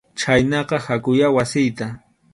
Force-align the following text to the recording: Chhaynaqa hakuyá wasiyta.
Chhaynaqa 0.19 0.77
hakuyá 0.85 1.27
wasiyta. 1.35 1.85